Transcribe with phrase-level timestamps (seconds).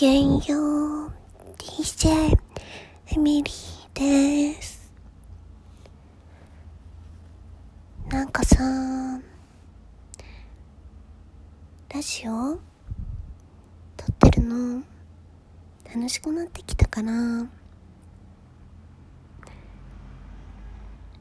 [0.00, 1.12] きげんよう、
[1.58, 2.34] DJ
[3.08, 4.90] エミリーです。
[8.08, 8.56] なんかさ、
[11.92, 12.58] ラジオ？
[13.98, 14.82] 撮ってるの？
[15.94, 17.46] 楽しくなってきたかな？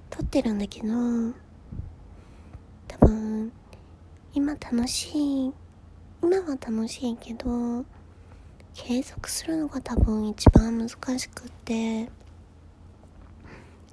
[0.09, 0.87] 撮ってるんだけど、
[2.87, 3.51] 多分、
[4.33, 5.53] 今楽しい、
[6.23, 7.83] 今は楽しいけど、
[8.73, 10.97] 継続するのが多分一番難し
[11.29, 12.09] くって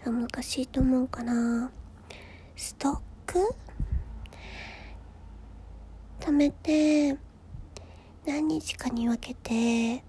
[0.04, 1.70] 難しいと思うかな。
[2.54, 3.38] ストック？
[6.20, 7.18] 貯めて
[8.24, 10.02] 何日かに分けて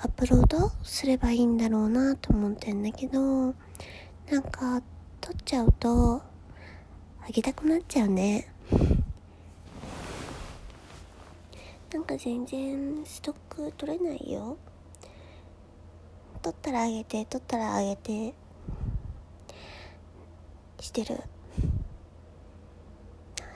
[0.00, 3.54] アップロードすればいいんだろうなと思ってんだけど
[4.30, 4.82] なんか
[5.20, 6.22] 撮っちゃうと
[7.22, 8.50] あげたくなっちゃうね。
[11.94, 14.58] なんか全然ストック取れないよ。
[16.42, 18.34] 取ったらあげて取ったらあげて。
[20.80, 21.22] してる。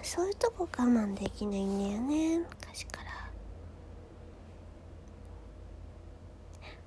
[0.05, 2.39] そういうとこ我慢できないんだよね。
[2.39, 3.11] 昔から。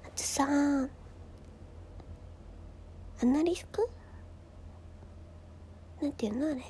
[0.06, 0.48] あとさ
[3.22, 3.90] アナリスク？
[6.02, 6.62] なんていうのあれ。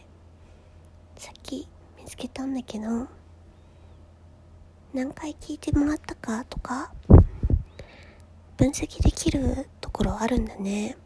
[1.18, 1.68] さっき
[2.00, 3.21] 見つけたんだけど。
[4.94, 6.44] 何回聞いてもらったか？
[6.46, 6.94] とか
[8.58, 10.98] 分析できるところあるんだね。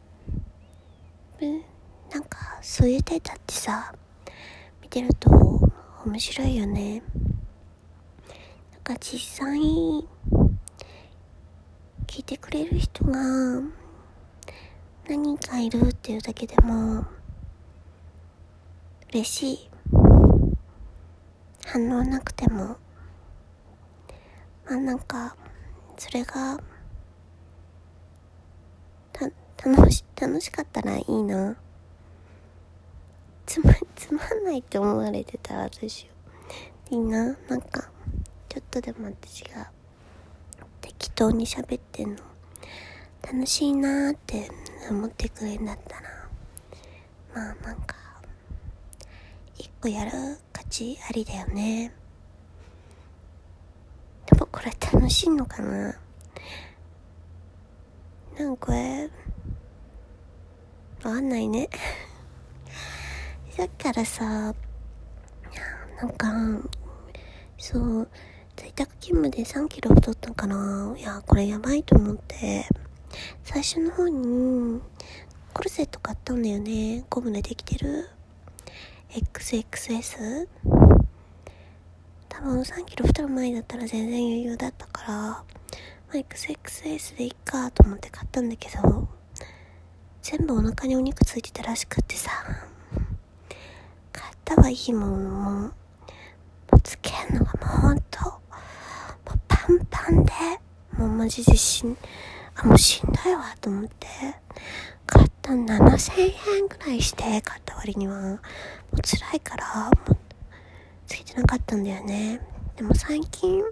[2.12, 3.94] なんかそういうデータってさ
[4.82, 5.30] 見てると
[6.06, 7.04] 面白いよね。
[8.72, 9.60] なんか実際
[12.08, 13.14] 聞いてくれる人が
[15.08, 17.06] 何人かいるっていうだけでも
[19.12, 19.70] 嬉しい。
[21.68, 22.78] 反応なくても。
[24.66, 25.36] まあなんか
[25.98, 26.60] それが
[29.14, 29.30] た
[29.70, 31.56] 楽し楽しかったらいいな。
[33.46, 36.14] つまつまんないって思われてたらどうしよ
[36.92, 36.96] う。
[36.96, 37.38] いいな。
[37.48, 37.90] なんか
[38.50, 39.70] ちょっとでも私が
[40.82, 42.22] 適当に喋ってんの
[43.22, 44.50] 楽しいなーって
[44.90, 46.02] 思ってくれるんだったら
[47.34, 47.96] まあなんか
[49.58, 50.12] 一個やる
[50.54, 51.92] 価値ありだよね
[54.38, 54.72] これ
[55.06, 55.96] 楽しいのかな？
[58.40, 59.10] なんかこれ、わ
[61.04, 61.70] かんないね。
[63.52, 64.52] さっきからさ、な
[66.08, 66.34] んか、
[67.60, 68.10] そう、
[68.56, 70.56] 在宅勤務で3キロ太ったから、
[70.98, 72.68] いや、これやばいと思って、
[73.44, 74.82] 最初の方に、
[75.54, 77.06] コルセット買ったんだよね。
[77.12, 78.10] ゴムでできてる
[79.12, 80.48] ？XXS?
[82.28, 85.44] 多分3キロ太る前だったら全然余裕だったから、ま
[86.14, 89.08] あ、XXS でいっかと思って買ったんだけど、
[90.24, 92.32] 全部お腹にお肉ついてたらしくってさ、
[94.12, 95.72] 買ったはいいものも、も
[96.74, 98.32] うつけんのがもうほんと、も
[99.36, 100.32] うパンパンで、
[100.98, 101.96] もうマジでしん、
[102.56, 104.08] あ、もうしんどいわと思って、
[105.06, 108.40] 買った7000円ぐらいして買った割には、もう
[109.04, 110.18] 辛いから、もう
[111.06, 112.42] ついてなかったんだよね。
[112.76, 113.64] でも最近、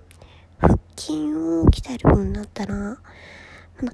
[0.93, 2.99] 腹筋を鍛えるようになったら、なんか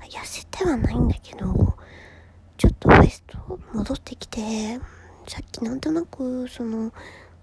[0.06, 1.76] 痩せてはないんだけど、
[2.58, 4.78] ちょっとウエスト戻ってきて、
[5.28, 6.92] さっきなんとなく、その、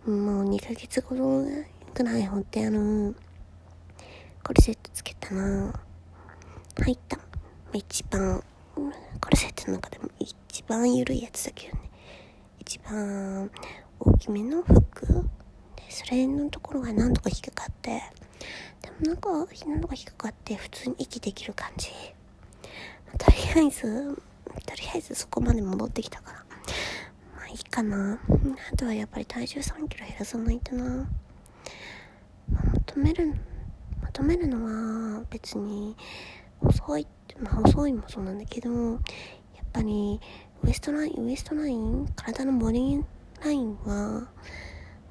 [0.07, 1.43] もう2ヶ月ほど
[1.95, 3.15] ぐらいほってあの、
[4.45, 5.73] コルセットつけたな
[6.83, 7.19] 入った。
[7.73, 8.43] 一番、
[8.75, 11.91] コルセットの中でも一番緩いやつだけどね。
[12.61, 13.51] 一番
[14.01, 15.07] 大きめの服
[15.77, 18.03] でそれのところが何とか引っかかって
[18.83, 19.31] でもなんか
[19.67, 21.91] 何とか引っかかって普通に息できる感じ。
[23.19, 23.83] とりあえず
[24.67, 26.45] とりあえずそこまで戻ってきたから。
[27.37, 28.19] まあいいかな。
[28.73, 30.85] あとはやっぱり体重3キロ減らさないとな、
[32.53, 33.35] まあ、求める
[34.03, 35.97] 求めるのは別に
[36.61, 37.07] 細い
[37.41, 39.01] まあ細いもそうなんだけどやっ
[39.73, 40.21] ぱり
[40.63, 43.05] ウエストラインウエストライン体のボディ
[43.45, 44.29] ラインは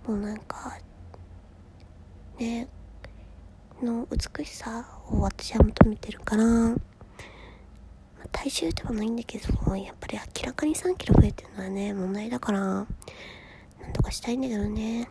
[0.08, 0.80] もうなんか
[2.40, 2.68] ね
[3.84, 12.86] の美しさを私は求めてるから、まあ、体重ではないんだけどやっぱり明らかに3キロ増えてるのはね問題だからなん
[13.94, 15.10] とかしたいんだけどね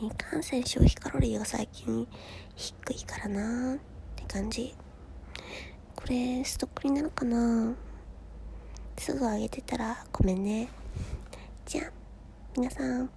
[0.00, 2.06] いかんせん消費カロリーが最近
[2.54, 3.78] 低いからなっ
[4.16, 4.74] て感じ
[5.96, 7.74] これストックになるかな
[8.96, 10.68] すぐ上げてたらごめんね
[11.66, 11.90] じゃあ
[12.56, 13.10] 皆さん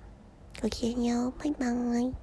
[0.61, 1.33] ごきげんよう。
[1.39, 2.20] バイバーイ。